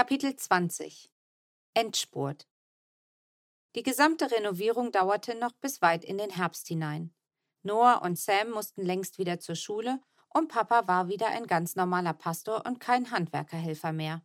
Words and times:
Kapitel 0.00 0.34
20 0.34 1.12
Endspurt 1.74 2.48
Die 3.74 3.82
gesamte 3.82 4.30
Renovierung 4.30 4.92
dauerte 4.92 5.34
noch 5.34 5.52
bis 5.52 5.82
weit 5.82 6.06
in 6.06 6.16
den 6.16 6.30
Herbst 6.30 6.68
hinein. 6.68 7.14
Noah 7.62 8.00
und 8.00 8.18
Sam 8.18 8.48
mussten 8.48 8.80
längst 8.80 9.18
wieder 9.18 9.40
zur 9.40 9.56
Schule 9.56 10.00
und 10.30 10.48
Papa 10.48 10.88
war 10.88 11.08
wieder 11.08 11.26
ein 11.26 11.46
ganz 11.46 11.76
normaler 11.76 12.14
Pastor 12.14 12.64
und 12.64 12.80
kein 12.80 13.10
Handwerkerhelfer 13.10 13.92
mehr. 13.92 14.22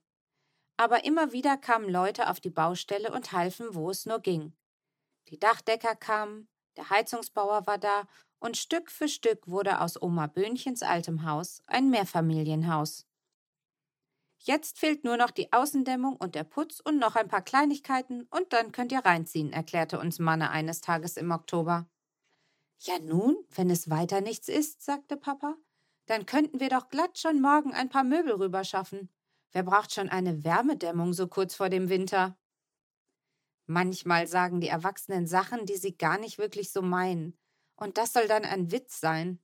Aber 0.77 1.03
immer 1.03 1.33
wieder 1.33 1.57
kamen 1.57 1.89
Leute 1.89 2.29
auf 2.29 2.39
die 2.39 2.51
Baustelle 2.51 3.11
und 3.11 3.33
halfen, 3.33 3.75
wo 3.75 3.89
es 3.89 4.05
nur 4.05 4.19
ging. 4.19 4.55
Die 5.27 5.39
Dachdecker 5.39 5.97
kamen, 5.97 6.47
der 6.77 6.89
Heizungsbauer 6.89 7.67
war 7.67 7.79
da 7.79 8.07
und 8.39 8.55
Stück 8.55 8.89
für 8.89 9.09
Stück 9.09 9.45
wurde 9.49 9.81
aus 9.81 10.01
Oma 10.01 10.27
Böhnchens 10.27 10.83
altem 10.83 11.25
Haus 11.25 11.61
ein 11.67 11.89
Mehrfamilienhaus. 11.89 13.05
Jetzt 14.47 14.77
fehlt 14.77 15.03
nur 15.03 15.17
noch 15.17 15.31
die 15.31 15.51
Außendämmung 15.51 16.17
und 16.17 16.35
der 16.35 16.43
Putz 16.43 16.79
und 16.79 16.99
noch 16.99 17.15
ein 17.15 17.27
paar 17.27 17.41
Kleinigkeiten 17.41 18.27
und 18.29 18.53
dann 18.53 18.71
könnt 18.71 18.91
ihr 18.91 18.99
reinziehen, 18.99 19.51
erklärte 19.51 19.99
uns 19.99 20.19
Manne 20.19 20.51
eines 20.51 20.81
Tages 20.81 21.17
im 21.17 21.31
Oktober. 21.31 21.89
Ja 22.81 22.99
nun, 22.99 23.35
wenn 23.55 23.71
es 23.71 23.89
weiter 23.89 24.21
nichts 24.21 24.47
ist, 24.47 24.83
sagte 24.83 25.17
Papa, 25.17 25.55
dann 26.05 26.27
könnten 26.27 26.59
wir 26.59 26.69
doch 26.69 26.89
glatt 26.89 27.17
schon 27.17 27.41
morgen 27.41 27.73
ein 27.73 27.89
paar 27.89 28.03
Möbel 28.03 28.33
rüberschaffen. 28.33 29.09
Wer 29.51 29.63
braucht 29.63 29.91
schon 29.91 30.09
eine 30.09 30.43
Wärmedämmung 30.43 31.13
so 31.13 31.27
kurz 31.27 31.55
vor 31.55 31.69
dem 31.69 31.89
Winter? 31.89 32.37
Manchmal 33.65 34.27
sagen 34.27 34.61
die 34.61 34.67
Erwachsenen 34.67 35.25
Sachen, 35.25 35.65
die 35.65 35.77
sie 35.77 35.97
gar 35.97 36.19
nicht 36.19 36.37
wirklich 36.37 36.71
so 36.71 36.83
meinen. 36.83 37.35
Und 37.75 37.97
das 37.97 38.13
soll 38.13 38.27
dann 38.27 38.45
ein 38.45 38.71
Witz 38.71 38.99
sein. 38.99 39.41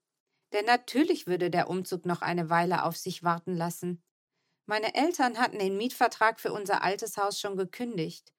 Denn 0.54 0.65
natürlich 0.65 1.26
würde 1.26 1.49
der 1.49 1.71
Umzug 1.71 2.05
noch 2.05 2.21
eine 2.21 2.52
Weile 2.52 2.84
auf 2.84 2.98
sich 2.98 3.23
warten 3.23 3.55
lassen. 3.55 4.04
Meine 4.71 4.95
Eltern 4.95 5.38
hatten 5.38 5.59
den 5.59 5.75
Mietvertrag 5.75 6.39
für 6.39 6.53
unser 6.53 6.81
altes 6.81 7.17
Haus 7.17 7.38
schon 7.38 7.57
gekündigt. 7.57 8.34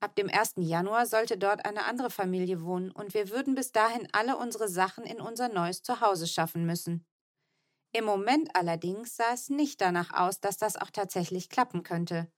Ab 0.00 0.16
dem 0.16 0.28
1. 0.28 0.54
Januar 0.56 1.06
sollte 1.06 1.38
dort 1.38 1.64
eine 1.64 1.84
andere 1.84 2.10
Familie 2.10 2.60
wohnen 2.62 2.90
und 2.90 3.14
wir 3.14 3.30
würden 3.30 3.54
bis 3.54 3.70
dahin 3.70 4.08
alle 4.10 4.36
unsere 4.36 4.68
Sachen 4.68 5.04
in 5.04 5.20
unser 5.20 5.48
neues 5.48 5.82
Zuhause 5.84 6.26
schaffen 6.26 6.66
müssen. 6.66 7.06
Im 7.92 8.04
Moment 8.04 8.56
allerdings 8.56 9.14
sah 9.14 9.32
es 9.32 9.48
nicht 9.48 9.80
danach 9.80 10.12
aus, 10.12 10.40
dass 10.40 10.56
das 10.56 10.74
auch 10.74 10.90
tatsächlich 10.90 11.50
klappen 11.50 11.84
könnte. 11.84 12.32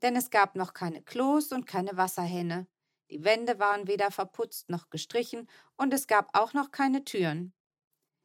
Denn 0.00 0.16
es 0.16 0.30
gab 0.30 0.54
noch 0.54 0.72
keine 0.72 1.02
Klos 1.02 1.52
und 1.52 1.66
keine 1.66 1.98
Wasserhähne. 1.98 2.68
Die 3.10 3.22
Wände 3.22 3.58
waren 3.58 3.86
weder 3.86 4.10
verputzt 4.10 4.70
noch 4.70 4.88
gestrichen 4.88 5.46
und 5.76 5.92
es 5.92 6.06
gab 6.06 6.34
auch 6.34 6.54
noch 6.54 6.70
keine 6.70 7.04
Türen. 7.04 7.52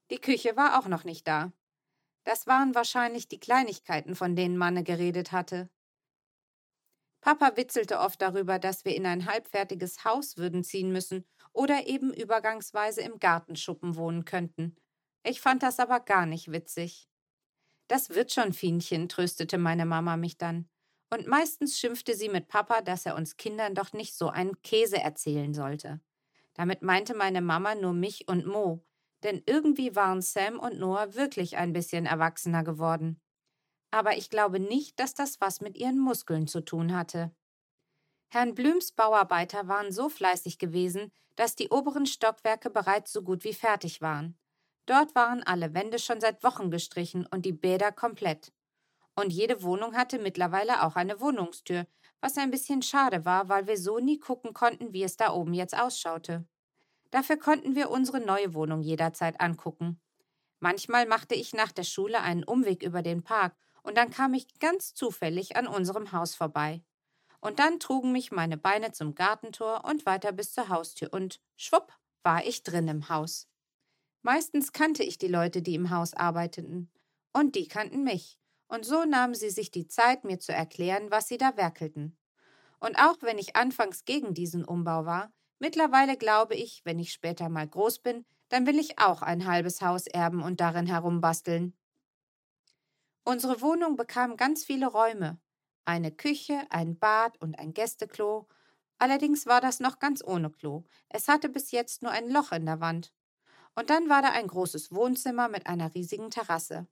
Die 0.10 0.22
Küche 0.22 0.56
war 0.56 0.80
auch 0.80 0.88
noch 0.88 1.04
nicht 1.04 1.28
da. 1.28 1.52
Das 2.24 2.48
waren 2.48 2.74
wahrscheinlich 2.76 3.28
die 3.28 3.40
Kleinigkeiten, 3.40 4.16
von 4.16 4.36
denen 4.36 4.58
Manne 4.58 4.84
geredet 4.84 5.32
hatte. 5.32 5.70
Papa 7.22 7.56
witzelte 7.56 8.00
oft 8.00 8.22
darüber, 8.22 8.60
dass 8.60 8.84
wir 8.84 8.96
in 8.96 9.06
ein 9.06 9.26
halbfertiges 9.26 10.04
Haus 10.04 10.36
würden 10.38 10.64
ziehen 10.64 10.92
müssen 10.92 11.26
oder 11.54 11.88
eben 11.88 12.14
übergangsweise 12.14 13.02
im 13.02 13.20
Gartenschuppen 13.20 13.96
wohnen 13.96 14.26
könnten. 14.26 14.76
Ich 15.24 15.40
fand 15.40 15.64
das 15.64 15.80
aber 15.80 16.02
gar 16.02 16.26
nicht 16.26 16.52
witzig. 16.52 17.08
Das 17.88 18.10
wird 18.10 18.32
schon, 18.34 18.54
Fienchen, 18.54 19.08
tröstete 19.08 19.58
meine 19.58 19.86
Mama 19.86 20.18
mich 20.18 20.38
dann. 20.38 20.70
Und 21.10 21.28
meistens 21.28 21.80
schimpfte 21.80 22.16
sie 22.16 22.28
mit 22.28 22.48
Papa, 22.48 22.82
dass 22.82 23.06
er 23.06 23.16
uns 23.16 23.38
Kindern 23.38 23.76
doch 23.76 23.94
nicht 23.94 24.16
so 24.16 24.30
einen 24.30 24.62
Käse 24.62 24.98
erzählen 24.98 25.54
sollte. 25.54 26.02
Damit 26.56 26.82
meinte 26.82 27.14
meine 27.14 27.42
Mama 27.42 27.76
nur 27.76 27.94
mich 27.94 28.28
und 28.28 28.46
Mo, 28.46 28.84
denn 29.24 29.44
irgendwie 29.46 29.96
waren 29.96 30.22
Sam 30.22 30.60
und 30.60 30.80
Noah 30.80 31.16
wirklich 31.16 31.58
ein 31.58 31.74
bisschen 31.74 32.06
erwachsener 32.06 32.64
geworden. 32.64 33.22
Aber 33.92 34.18
ich 34.18 34.30
glaube 34.30 34.60
nicht, 34.60 35.00
dass 35.00 35.14
das 35.14 35.40
was 35.40 35.62
mit 35.62 35.78
ihren 35.78 36.00
Muskeln 36.00 36.48
zu 36.48 36.62
tun 36.62 36.96
hatte. 36.96 37.32
Herrn 38.32 38.56
Blüms 38.56 38.92
Bauarbeiter 38.92 39.68
waren 39.68 39.92
so 39.92 40.10
fleißig 40.10 40.58
gewesen, 40.58 41.12
dass 41.36 41.56
die 41.56 41.70
oberen 41.70 42.06
Stockwerke 42.06 42.70
bereits 42.70 43.14
so 43.14 43.22
gut 43.22 43.44
wie 43.44 43.54
fertig 43.54 44.02
waren. 44.02 44.38
Dort 44.86 45.16
waren 45.16 45.44
alle 45.44 45.74
Wände 45.74 46.00
schon 46.00 46.20
seit 46.20 46.44
Wochen 46.44 46.72
gestrichen 46.72 47.28
und 47.28 47.46
die 47.46 47.54
Bäder 47.54 47.92
komplett. 47.92 48.52
Und 49.16 49.32
jede 49.32 49.62
Wohnung 49.62 49.96
hatte 49.96 50.20
mittlerweile 50.20 50.84
auch 50.84 50.96
eine 50.96 51.20
Wohnungstür, 51.20 51.86
was 52.20 52.38
ein 52.38 52.52
bisschen 52.52 52.82
schade 52.82 53.26
war, 53.26 53.50
weil 53.50 53.68
wir 53.68 53.78
so 53.78 54.00
nie 54.00 54.20
gucken 54.20 54.54
konnten, 54.54 54.94
wie 54.94 55.04
es 55.04 55.18
da 55.18 55.32
oben 55.32 55.54
jetzt 55.54 55.78
ausschaute. 55.78 56.48
Dafür 57.14 57.38
konnten 57.38 57.76
wir 57.76 57.92
unsere 57.92 58.20
neue 58.20 58.56
Wohnung 58.56 58.82
jederzeit 58.82 59.40
angucken. 59.40 60.02
Manchmal 60.60 61.06
machte 61.06 61.36
ich 61.36 61.54
nach 61.54 61.72
der 61.72 61.84
Schule 61.84 62.22
einen 62.22 62.44
Umweg 62.44 62.82
über 62.82 63.04
den 63.04 63.22
Park 63.22 63.56
und 63.84 63.98
dann 63.98 64.10
kam 64.10 64.34
ich 64.34 64.48
ganz 64.58 64.96
zufällig 64.96 65.56
an 65.56 65.68
unserem 65.68 66.12
Haus 66.12 66.34
vorbei. 66.34 66.84
Und 67.40 67.60
dann 67.60 67.80
trugen 67.80 68.12
mich 68.12 68.32
meine 68.32 68.58
Beine 68.58 68.94
zum 68.94 69.14
Gartentor 69.14 69.86
und 69.86 70.08
weiter 70.08 70.32
bis 70.32 70.54
zur 70.54 70.70
Haustür 70.70 71.14
und 71.14 71.40
schwupp 71.56 71.94
war 72.24 72.44
ich 72.48 72.64
drin 72.64 72.88
im 72.88 73.10
Haus. 73.10 73.48
Meistens 74.24 74.72
kannte 74.72 75.04
ich 75.04 75.20
die 75.20 75.28
Leute, 75.28 75.62
die 75.62 75.76
im 75.76 75.92
Haus 75.92 76.16
arbeiteten. 76.16 76.90
Und 77.32 77.54
die 77.54 77.68
kannten 77.68 78.04
mich. 78.04 78.40
Und 78.68 78.88
so 78.88 79.06
nahmen 79.06 79.36
sie 79.36 79.52
sich 79.52 79.70
die 79.70 79.86
Zeit, 79.86 80.24
mir 80.24 80.40
zu 80.40 80.52
erklären, 80.52 81.12
was 81.12 81.28
sie 81.28 81.38
da 81.38 81.58
werkelten. 81.58 82.18
Und 82.80 82.98
auch 82.98 83.18
wenn 83.22 83.38
ich 83.38 83.56
anfangs 83.56 84.04
gegen 84.04 84.34
diesen 84.34 84.66
Umbau 84.66 85.06
war, 85.06 85.32
Mittlerweile 85.64 86.18
glaube 86.18 86.56
ich, 86.56 86.84
wenn 86.84 87.00
ich 87.00 87.14
später 87.14 87.48
mal 87.48 87.66
groß 87.66 88.00
bin, 88.00 88.26
dann 88.50 88.68
will 88.68 88.78
ich 88.78 89.00
auch 89.00 89.22
ein 89.22 89.48
halbes 89.48 89.82
Haus 89.82 90.08
erben 90.08 90.44
und 90.44 90.60
darin 90.60 90.88
herumbasteln. 90.88 91.74
Unsere 93.24 93.62
Wohnung 93.62 93.96
bekam 93.96 94.36
ganz 94.36 94.66
viele 94.66 94.88
Räume. 94.88 95.40
Eine 95.86 96.12
Küche, 96.12 96.68
ein 96.70 97.00
Bad 97.00 97.42
und 97.42 97.58
ein 97.60 97.74
Gästeklo. 97.74 98.50
Allerdings 98.98 99.46
war 99.46 99.62
das 99.62 99.80
noch 99.80 100.00
ganz 100.00 100.22
ohne 100.22 100.50
Klo. 100.50 100.84
Es 101.08 101.30
hatte 101.30 101.48
bis 101.48 101.72
jetzt 101.72 102.02
nur 102.02 102.12
ein 102.12 102.30
Loch 102.30 102.52
in 102.52 102.66
der 102.66 102.82
Wand. 102.82 103.14
Und 103.74 103.90
dann 103.90 104.10
war 104.10 104.22
da 104.22 104.32
ein 104.32 104.48
großes 104.48 104.92
Wohnzimmer 104.92 105.48
mit 105.48 105.68
einer 105.68 105.96
riesigen 105.96 106.30
Terrasse. 106.30 106.88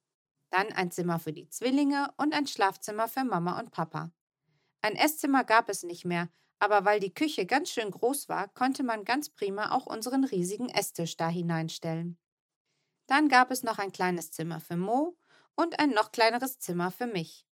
Dann 0.49 0.71
ein 0.71 0.91
Zimmer 0.91 1.19
für 1.19 1.33
die 1.33 1.49
Zwillinge 1.49 2.13
und 2.15 2.33
ein 2.33 2.47
Schlafzimmer 2.47 3.09
für 3.09 3.25
Mama 3.25 3.59
und 3.59 3.71
Papa. 3.71 4.11
Ein 4.81 4.95
Esszimmer 4.95 5.43
gab 5.43 5.67
es 5.67 5.83
nicht 5.83 6.05
mehr, 6.05 6.29
aber 6.61 6.85
weil 6.85 6.99
die 6.99 7.13
Küche 7.13 7.47
ganz 7.47 7.71
schön 7.71 7.89
groß 7.89 8.29
war, 8.29 8.47
konnte 8.49 8.83
man 8.83 9.03
ganz 9.03 9.29
prima 9.29 9.71
auch 9.71 9.87
unseren 9.87 10.23
riesigen 10.23 10.69
Esstisch 10.69 11.17
da 11.17 11.27
hineinstellen. 11.27 12.19
Dann 13.07 13.29
gab 13.29 13.49
es 13.49 13.63
noch 13.63 13.79
ein 13.79 13.91
kleines 13.91 14.31
Zimmer 14.31 14.59
für 14.59 14.77
Mo 14.77 15.17
und 15.55 15.79
ein 15.79 15.89
noch 15.89 16.11
kleineres 16.11 16.59
Zimmer 16.59 16.91
für 16.91 17.07
mich. 17.07 17.47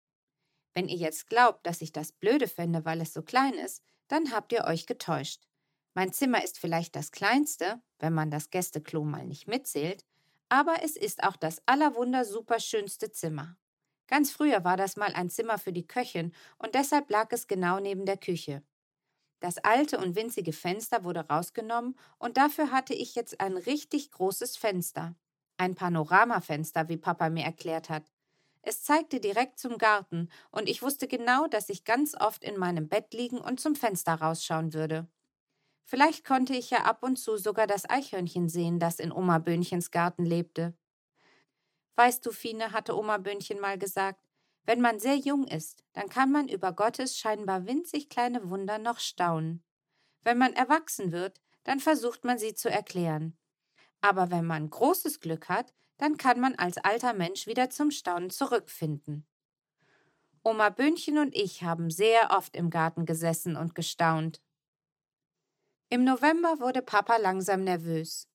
Wenn 0.73 0.89
ihr 0.89 0.97
jetzt 0.97 1.29
glaubt, 1.29 1.65
dass 1.65 1.81
ich 1.81 1.93
das 1.93 2.11
blöde 2.11 2.49
fände, 2.49 2.83
weil 2.83 2.99
es 2.99 3.13
so 3.13 3.21
klein 3.21 3.53
ist, 3.53 3.81
dann 4.09 4.33
habt 4.33 4.51
ihr 4.51 4.65
euch 4.65 4.85
getäuscht. 4.87 5.47
Mein 5.93 6.11
Zimmer 6.11 6.43
ist 6.43 6.59
vielleicht 6.59 6.93
das 6.97 7.11
kleinste, 7.11 7.81
wenn 7.99 8.13
man 8.13 8.29
das 8.29 8.49
Gästeklo 8.49 9.05
mal 9.05 9.25
nicht 9.25 9.47
mitzählt, 9.47 10.03
aber 10.49 10.83
es 10.83 10.97
ist 10.97 11.23
auch 11.23 11.37
das 11.37 11.61
allerwundersuperschönste 11.65 13.13
Zimmer. 13.13 13.55
Ganz 14.07 14.31
früher 14.31 14.65
war 14.65 14.75
das 14.75 14.97
mal 14.97 15.13
ein 15.13 15.29
Zimmer 15.29 15.57
für 15.57 15.71
die 15.71 15.87
Köchin 15.87 16.33
und 16.57 16.75
deshalb 16.75 17.09
lag 17.09 17.31
es 17.31 17.47
genau 17.47 17.79
neben 17.79 18.05
der 18.05 18.17
Küche. 18.17 18.63
Das 19.39 19.57
alte 19.59 19.99
und 19.99 20.15
winzige 20.15 20.51
Fenster 20.53 21.03
wurde 21.03 21.27
rausgenommen 21.27 21.97
und 22.17 22.37
dafür 22.37 22.71
hatte 22.71 22.93
ich 22.93 23.15
jetzt 23.15 23.39
ein 23.39 23.55
richtig 23.57 24.11
großes 24.11 24.57
Fenster. 24.57 25.15
Ein 25.57 25.75
Panoramafenster, 25.75 26.89
wie 26.89 26.97
Papa 26.97 27.29
mir 27.29 27.43
erklärt 27.45 27.89
hat. 27.89 28.11
Es 28.61 28.83
zeigte 28.83 29.19
direkt 29.19 29.59
zum 29.59 29.77
Garten 29.77 30.29
und 30.51 30.67
ich 30.67 30.81
wusste 30.81 31.07
genau, 31.07 31.47
dass 31.47 31.69
ich 31.69 31.83
ganz 31.85 32.15
oft 32.19 32.43
in 32.43 32.57
meinem 32.57 32.89
Bett 32.89 33.13
liegen 33.13 33.37
und 33.39 33.59
zum 33.59 33.75
Fenster 33.75 34.15
rausschauen 34.15 34.73
würde. 34.73 35.07
Vielleicht 35.85 36.25
konnte 36.25 36.53
ich 36.55 36.69
ja 36.69 36.83
ab 36.85 37.03
und 37.03 37.17
zu 37.17 37.37
sogar 37.37 37.67
das 37.67 37.89
Eichhörnchen 37.89 38.49
sehen, 38.49 38.79
das 38.79 38.99
in 38.99 39.11
Oma 39.11 39.39
Böhnchens 39.39 39.91
Garten 39.91 40.25
lebte. 40.25 40.75
Weißt 41.95 42.25
du, 42.25 42.31
Fine, 42.31 42.71
hatte 42.71 42.95
Oma 42.97 43.17
Böhnchen 43.17 43.59
mal 43.59 43.77
gesagt, 43.77 44.21
wenn 44.67 44.81
man 44.81 44.99
sehr 44.99 45.15
jung 45.15 45.47
ist, 45.47 45.85
dann 45.93 46.09
kann 46.09 46.29
man 46.29 46.49
über 46.49 46.73
Gottes 46.73 47.17
scheinbar 47.17 47.65
winzig 47.65 48.09
kleine 48.09 48.49
Wunder 48.49 48.77
noch 48.77 48.99
staunen. 48.99 49.63
Wenn 50.23 50.37
man 50.37 50.51
erwachsen 50.51 51.13
wird, 51.13 51.39
dann 51.63 51.79
versucht 51.79 52.25
man 52.25 52.37
sie 52.37 52.53
zu 52.53 52.69
erklären. 52.69 53.37
Aber 54.01 54.29
wenn 54.29 54.45
man 54.45 54.69
großes 54.69 55.21
Glück 55.21 55.47
hat, 55.47 55.73
dann 55.95 56.17
kann 56.17 56.41
man 56.41 56.55
als 56.55 56.77
alter 56.77 57.13
Mensch 57.13 57.47
wieder 57.47 57.69
zum 57.69 57.91
Staunen 57.91 58.29
zurückfinden. 58.29 59.25
Oma 60.43 60.69
Böhnchen 60.69 61.17
und 61.17 61.33
ich 61.33 61.63
haben 61.63 61.89
sehr 61.89 62.31
oft 62.31 62.53
im 62.53 62.69
Garten 62.69 63.05
gesessen 63.05 63.55
und 63.55 63.73
gestaunt. 63.73 64.41
Im 65.89 66.03
November 66.03 66.59
wurde 66.59 66.81
Papa 66.81 67.15
langsam 67.15 67.63
nervös. 67.63 68.27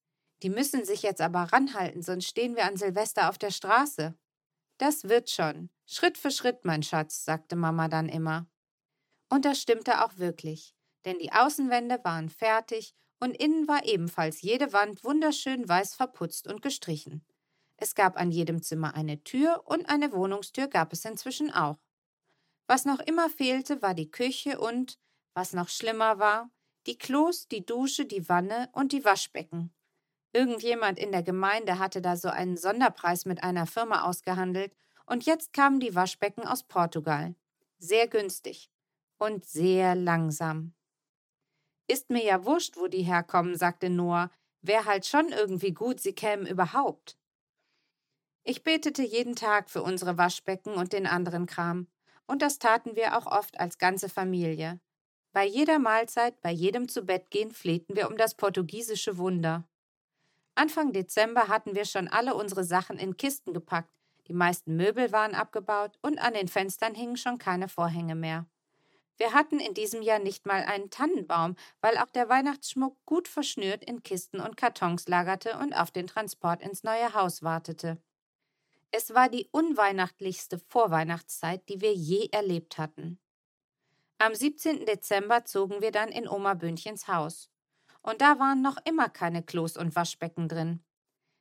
Die 0.43 0.49
müssen 0.51 0.87
sich 0.87 1.03
jetzt 1.03 1.21
aber 1.21 1.41
ranhalten, 1.53 2.01
sonst 2.01 2.25
stehen 2.25 2.57
wir 2.57 2.65
an 2.65 2.79
Silvester 2.79 3.29
auf 3.29 3.37
der 3.37 3.51
Straße. 3.51 4.15
Das 4.83 5.05
wird 5.09 5.31
schon. 5.31 5.71
Schritt 5.87 6.19
für 6.19 6.33
Schritt, 6.33 6.65
mein 6.65 6.83
Schatz, 6.83 7.25
sagte 7.25 7.55
Mama 7.55 7.87
dann 7.87 8.09
immer. 8.09 8.49
Und 9.31 9.45
das 9.45 9.61
stimmte 9.61 10.05
auch 10.05 10.19
wirklich, 10.19 10.75
denn 11.05 11.21
die 11.21 11.31
Außenwände 11.31 12.01
waren 12.03 12.29
fertig 12.29 12.93
und 13.21 13.37
innen 13.37 13.69
war 13.69 13.85
ebenfalls 13.85 14.43
jede 14.43 14.73
Wand 14.73 15.05
wunderschön 15.05 15.69
weiß 15.69 15.95
verputzt 15.95 16.49
und 16.49 16.63
gestrichen. 16.63 17.25
Es 17.77 17.95
gab 17.95 18.17
an 18.17 18.33
jedem 18.33 18.61
Zimmer 18.61 18.97
eine 18.97 19.23
Tür 19.23 19.63
und 19.67 19.89
eine 19.89 20.13
Wohnungstür 20.13 20.67
gab 20.67 20.93
es 20.93 21.05
inzwischen 21.05 21.53
auch. 21.53 21.79
Was 22.67 22.85
noch 22.85 22.99
immer 22.99 23.31
fehlte, 23.31 23.83
war 23.83 23.95
die 23.95 24.11
Küche 24.11 24.59
und, 24.59 24.99
was 25.33 25.53
noch 25.53 25.69
schlimmer 25.69 26.19
war, 26.19 26.51
die 26.89 26.99
Klos, 26.99 27.47
die 27.47 27.65
Dusche, 27.65 28.05
die 28.05 28.29
Wanne 28.29 28.69
und 28.73 28.91
die 28.91 29.05
Waschbecken. 29.05 29.73
Irgendjemand 30.33 30.99
in 30.99 31.13
der 31.13 31.23
Gemeinde 31.23 31.79
hatte 31.79 32.01
da 32.01 32.17
so 32.17 32.29
einen 32.29 32.57
Sonderpreis 32.57 33.27
mit 33.27 33.43
einer 33.43 33.67
Firma 33.67 34.05
ausgehandelt 34.05 34.75
und 35.07 35.27
jetzt 35.27 35.53
kamen 35.53 35.79
die 35.79 35.95
Waschbecken 35.95 36.47
aus 36.47 36.63
Portugal. 36.63 37.35
Sehr 37.79 38.09
günstig 38.09 38.71
und 39.19 39.45
sehr 39.45 39.95
langsam. 39.95 40.75
Ist 41.87 42.11
mir 42.11 42.25
ja 42.25 42.45
wurscht, 42.45 42.77
wo 42.77 42.87
die 42.87 43.03
herkommen, 43.03 43.57
sagte 43.57 43.91
Noah. 43.91 44.31
Wär 44.63 44.85
halt 44.85 45.07
schon 45.07 45.29
irgendwie 45.31 45.73
gut, 45.73 46.01
sie 46.01 46.15
kämen 46.15 46.47
überhaupt. 46.47 47.19
Ich 48.45 48.63
betete 48.63 49.03
jeden 49.03 49.37
Tag 49.37 49.71
für 49.71 49.83
unsere 49.83 50.19
Waschbecken 50.19 50.75
und 50.75 50.93
den 50.93 51.07
anderen 51.07 51.47
Kram. 51.47 51.89
Und 52.27 52.43
das 52.43 52.59
taten 52.59 52.97
wir 52.97 53.19
auch 53.19 53.27
oft 53.27 53.59
als 53.61 53.79
ganze 53.79 54.09
Familie. 54.09 54.81
Bei 55.33 55.45
jeder 55.45 55.79
Mahlzeit, 55.79 56.41
bei 56.41 56.51
jedem 56.51 56.89
Zubettgehen 56.89 57.51
flehten 57.51 57.97
wir 57.97 58.09
um 58.09 58.17
das 58.17 58.35
portugiesische 58.35 59.19
Wunder. 59.19 59.69
Anfang 60.55 60.93
Dezember 60.93 61.49
hatten 61.49 61.75
wir 61.75 61.85
schon 61.85 62.09
alle 62.09 62.35
unsere 62.35 62.65
Sachen 62.65 62.99
in 62.99 63.17
Kisten 63.17 63.55
gepackt, 63.55 63.93
die 64.29 64.35
meisten 64.35 64.77
Möbel 64.77 65.13
waren 65.13 65.35
abgebaut 65.35 65.99
und 66.03 66.19
an 66.19 66.35
den 66.35 66.49
Fenstern 66.49 66.95
hingen 66.95 67.17
schon 67.17 67.39
keine 67.39 67.69
Vorhänge 67.69 68.15
mehr. 68.15 68.47
Wir 69.19 69.35
hatten 69.35 69.61
in 69.61 69.75
diesem 69.75 70.03
Jahr 70.03 70.19
nicht 70.19 70.47
mal 70.47 70.63
einen 70.65 70.91
Tannenbaum, 70.91 71.57
weil 71.81 71.99
auch 71.99 72.11
der 72.11 72.29
Weihnachtsschmuck 72.29 72.97
gut 73.05 73.29
verschnürt 73.29 73.85
in 73.85 74.03
Kisten 74.03 74.41
und 74.41 74.57
Kartons 74.57 75.07
lagerte 75.07 75.59
und 75.59 75.75
auf 75.75 75.91
den 75.91 76.07
Transport 76.07 76.63
ins 76.63 76.83
neue 76.83 77.15
Haus 77.15 77.43
wartete. 77.43 78.03
Es 78.91 79.15
war 79.15 79.29
die 79.29 79.49
unweihnachtlichste 79.53 80.59
Vorweihnachtszeit, 80.69 81.69
die 81.69 81.81
wir 81.81 81.95
je 81.95 82.29
erlebt 82.33 82.79
hatten. 82.79 83.19
Am 84.19 84.35
17. 84.35 84.87
Dezember 84.87 85.45
zogen 85.45 85.83
wir 85.83 85.93
dann 85.93 86.09
in 86.09 86.29
Oma 86.29 86.55
Böhnchens 86.55 87.09
Haus. 87.09 87.52
Und 88.03 88.21
da 88.21 88.39
waren 88.39 88.63
noch 88.63 88.77
immer 88.85 89.09
keine 89.09 89.43
Klos 89.43 89.77
und 89.77 89.95
Waschbecken 89.97 90.49
drin. 90.49 90.83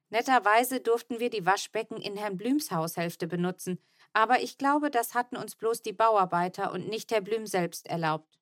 Netterweise 0.09 0.81
durften 0.81 1.19
wir 1.19 1.29
die 1.29 1.45
Waschbecken 1.45 1.97
in 1.97 2.17
Herrn 2.17 2.37
Blüms 2.37 2.71
Haushälfte 2.71 3.27
benutzen, 3.27 3.79
aber 4.13 4.41
ich 4.41 4.57
glaube, 4.57 4.91
das 4.91 5.13
hatten 5.15 5.37
uns 5.37 5.55
bloß 5.55 5.81
die 5.81 5.93
Bauarbeiter 5.93 6.71
und 6.73 6.89
nicht 6.89 7.11
Herr 7.11 7.21
Blüm 7.21 7.47
selbst 7.47 7.87
erlaubt. 7.87 8.37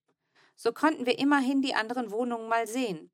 So 0.55 0.73
konnten 0.73 1.05
wir 1.05 1.19
immerhin 1.19 1.61
die 1.61 1.75
anderen 1.75 2.11
Wohnungen 2.11 2.49
mal 2.49 2.67
sehen. 2.67 3.11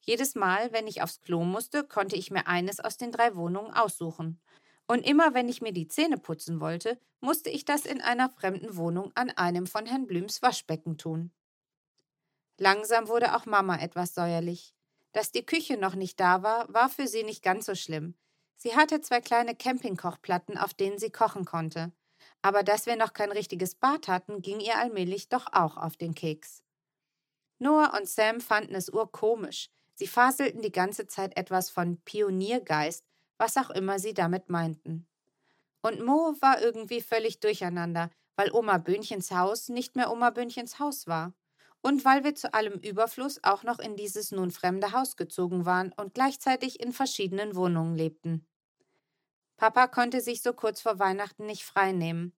Jedes 0.00 0.34
Mal, 0.34 0.72
wenn 0.72 0.88
ich 0.88 1.00
aufs 1.00 1.20
Klo 1.20 1.44
musste, 1.44 1.84
konnte 1.84 2.16
ich 2.16 2.32
mir 2.32 2.48
eines 2.48 2.80
aus 2.80 2.96
den 2.96 3.12
drei 3.12 3.36
Wohnungen 3.36 3.72
aussuchen. 3.72 4.40
Und 4.88 5.06
immer, 5.06 5.32
wenn 5.32 5.48
ich 5.48 5.62
mir 5.62 5.72
die 5.72 5.86
Zähne 5.86 6.18
putzen 6.18 6.60
wollte, 6.60 7.00
musste 7.20 7.50
ich 7.50 7.64
das 7.64 7.86
in 7.86 8.00
einer 8.00 8.28
fremden 8.28 8.76
Wohnung 8.76 9.12
an 9.14 9.30
einem 9.30 9.68
von 9.68 9.86
Herrn 9.86 10.08
Blüms 10.08 10.42
Waschbecken 10.42 10.98
tun. 10.98 11.30
Langsam 12.62 13.08
wurde 13.08 13.34
auch 13.34 13.44
Mama 13.44 13.76
etwas 13.80 14.14
säuerlich. 14.14 14.72
Dass 15.10 15.32
die 15.32 15.44
Küche 15.44 15.76
noch 15.76 15.96
nicht 15.96 16.20
da 16.20 16.44
war, 16.44 16.72
war 16.72 16.88
für 16.88 17.08
sie 17.08 17.24
nicht 17.24 17.42
ganz 17.42 17.66
so 17.66 17.74
schlimm. 17.74 18.14
Sie 18.54 18.76
hatte 18.76 19.00
zwei 19.00 19.20
kleine 19.20 19.56
Campingkochplatten, 19.56 20.56
auf 20.56 20.72
denen 20.72 20.96
sie 20.96 21.10
kochen 21.10 21.44
konnte. 21.44 21.90
Aber 22.40 22.62
dass 22.62 22.86
wir 22.86 22.94
noch 22.94 23.14
kein 23.14 23.32
richtiges 23.32 23.74
Bad 23.74 24.06
hatten, 24.06 24.42
ging 24.42 24.60
ihr 24.60 24.78
allmählich 24.78 25.28
doch 25.28 25.52
auch 25.52 25.76
auf 25.76 25.96
den 25.96 26.14
Keks. 26.14 26.62
Noah 27.58 27.94
und 27.98 28.08
Sam 28.08 28.40
fanden 28.40 28.76
es 28.76 28.90
urkomisch. 28.90 29.68
Sie 29.94 30.06
faselten 30.06 30.62
die 30.62 30.70
ganze 30.70 31.08
Zeit 31.08 31.36
etwas 31.36 31.68
von 31.68 32.00
Pioniergeist, 32.04 33.04
was 33.38 33.56
auch 33.56 33.70
immer 33.70 33.98
sie 33.98 34.14
damit 34.14 34.50
meinten. 34.50 35.08
Und 35.80 36.04
Mo 36.04 36.36
war 36.40 36.62
irgendwie 36.62 37.00
völlig 37.00 37.40
durcheinander, 37.40 38.08
weil 38.36 38.52
Oma 38.52 38.78
Böhnchens 38.78 39.32
Haus 39.32 39.68
nicht 39.68 39.96
mehr 39.96 40.12
Oma 40.12 40.30
Böhnchens 40.30 40.78
Haus 40.78 41.08
war. 41.08 41.34
Und 41.82 42.04
weil 42.04 42.24
wir 42.24 42.34
zu 42.34 42.54
allem 42.54 42.78
Überfluss 42.80 43.42
auch 43.42 43.64
noch 43.64 43.78
in 43.78 43.96
dieses 43.96 44.30
nun 44.30 44.50
fremde 44.50 44.92
Haus 44.92 45.16
gezogen 45.16 45.66
waren 45.66 45.92
und 45.92 46.14
gleichzeitig 46.14 46.80
in 46.80 46.92
verschiedenen 46.92 47.56
Wohnungen 47.56 47.96
lebten. 47.96 48.46
Papa 49.56 49.88
konnte 49.88 50.20
sich 50.20 50.42
so 50.42 50.52
kurz 50.52 50.80
vor 50.80 50.98
Weihnachten 50.98 51.46
nicht 51.46 51.64
freinehmen. 51.64 52.32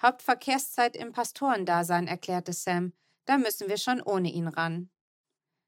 Hauptverkehrszeit 0.00 0.96
im 0.96 1.12
Pastorendasein, 1.12 2.06
erklärte 2.06 2.52
Sam. 2.52 2.92
Da 3.24 3.36
müssen 3.36 3.68
wir 3.68 3.76
schon 3.76 4.00
ohne 4.00 4.30
ihn 4.30 4.48
ran. 4.48 4.90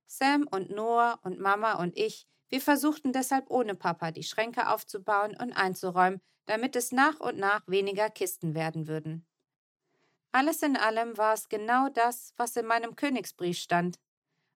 Sam 0.06 0.46
und 0.50 0.70
Noah 0.70 1.19
und 1.22 1.40
Mama 1.40 1.75
und 1.75 1.96
ich, 1.96 2.26
wir 2.49 2.61
versuchten 2.61 3.12
deshalb 3.12 3.49
ohne 3.50 3.75
Papa 3.75 4.11
die 4.11 4.25
Schränke 4.25 4.69
aufzubauen 4.69 5.37
und 5.40 5.52
einzuräumen, 5.52 6.20
damit 6.46 6.75
es 6.75 6.90
nach 6.90 7.20
und 7.20 7.38
nach 7.38 7.62
weniger 7.69 8.11
Kisten 8.11 8.55
werden 8.55 8.88
würden. 8.88 9.26
Alles 10.32 10.62
in 10.62 10.77
allem 10.77 11.17
war 11.19 11.35
es 11.35 11.49
genau 11.49 11.88
das, 11.88 12.35
was 12.37 12.56
in 12.56 12.67
meinem 12.67 12.94
Königsbrief 12.94 13.59
stand. 13.59 13.99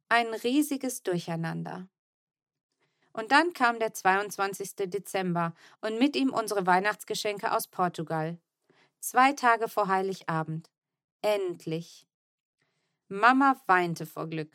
Ein 0.09 0.29
riesiges 0.29 1.03
Durcheinander. 1.03 1.89
Und 3.13 3.33
dann 3.33 3.53
kam 3.53 3.79
der 3.79 3.93
22. 3.93 4.77
Dezember 4.91 5.55
und 5.81 5.99
mit 5.99 6.17
ihm 6.17 6.33
unsere 6.33 6.67
Weihnachtsgeschenke 6.67 7.53
aus 7.53 7.69
Portugal. 7.69 8.39
Zwei 9.01 9.33
Tage 9.33 9.69
vor 9.69 9.89
Heiligabend. 9.89 10.71
Endlich. 11.23 12.07
Mama 13.09 13.61
weinte 13.67 14.07
vor 14.07 14.29
Glück. 14.29 14.51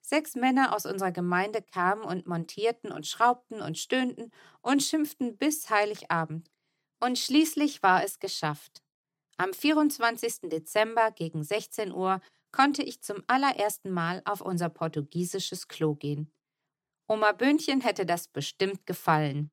Sechs 0.00 0.34
Männer 0.34 0.74
aus 0.74 0.86
unserer 0.86 1.12
Gemeinde 1.12 1.62
kamen 1.62 2.02
und 2.02 2.26
montierten 2.26 2.90
und 2.90 3.06
schraubten 3.06 3.60
und 3.60 3.78
stöhnten 3.78 4.32
und 4.62 4.82
schimpften 4.82 5.36
bis 5.36 5.68
Heiligabend. 5.70 6.50
Und 6.98 7.18
schließlich 7.18 7.82
war 7.82 8.02
es 8.02 8.18
geschafft. 8.18 8.82
Am 9.40 9.54
24. 9.54 10.50
Dezember 10.50 11.12
gegen 11.12 11.42
16 11.42 11.92
Uhr 11.92 12.20
konnte 12.52 12.82
ich 12.82 13.00
zum 13.00 13.24
allerersten 13.26 13.90
Mal 13.90 14.20
auf 14.26 14.42
unser 14.42 14.68
portugiesisches 14.68 15.66
Klo 15.66 15.94
gehen. 15.94 16.30
Oma 17.08 17.32
Böhnchen 17.32 17.80
hätte 17.80 18.04
das 18.04 18.28
bestimmt 18.28 18.84
gefallen. 18.84 19.50